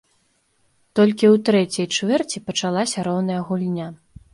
[1.01, 3.87] Толькі ў трэцяй чвэрці пачалася роўная гульня.